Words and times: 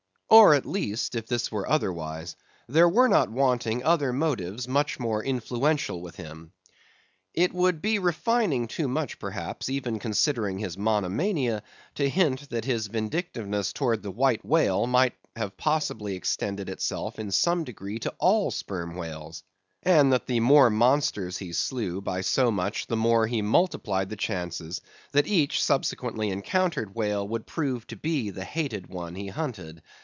Or 0.33 0.53
at 0.55 0.65
least 0.65 1.13
if 1.15 1.27
this 1.27 1.51
were 1.51 1.69
otherwise, 1.69 2.37
there 2.65 2.87
were 2.87 3.09
not 3.09 3.29
wanting 3.29 3.83
other 3.83 4.13
motives 4.13 4.65
much 4.65 4.97
more 4.97 5.21
influential 5.21 5.99
with 6.01 6.15
him. 6.15 6.53
It 7.33 7.51
would 7.53 7.81
be 7.81 7.99
refining 7.99 8.69
too 8.69 8.87
much, 8.87 9.19
perhaps, 9.19 9.67
even 9.67 9.99
considering 9.99 10.57
his 10.57 10.77
monomania, 10.77 11.63
to 11.95 12.07
hint 12.09 12.49
that 12.51 12.63
his 12.63 12.87
vindictiveness 12.87 13.73
towards 13.73 14.03
the 14.03 14.09
White 14.11 14.45
Whale 14.45 14.87
might 14.87 15.15
have 15.35 15.57
possibly 15.57 16.15
extended 16.15 16.69
itself 16.69 17.19
in 17.19 17.31
some 17.31 17.65
degree 17.65 17.99
to 17.99 18.13
all 18.17 18.51
sperm 18.51 18.95
whales, 18.95 19.43
and 19.83 20.13
that 20.13 20.27
the 20.27 20.39
more 20.39 20.69
monsters 20.69 21.39
he 21.39 21.51
slew 21.51 21.99
by 21.99 22.21
so 22.21 22.49
much 22.49 22.87
the 22.87 22.95
more 22.95 23.27
he 23.27 23.41
multiplied 23.41 24.07
the 24.09 24.15
chances 24.15 24.79
that 25.11 25.27
each 25.27 25.61
subsequently 25.61 26.29
encountered 26.29 26.95
whale 26.95 27.27
would 27.27 27.45
prove 27.45 27.85
to 27.87 27.97
be 27.97 28.29
the 28.29 28.45
hated 28.45 28.87
one 28.87 29.15
he 29.15 29.27
hunted. 29.27 29.81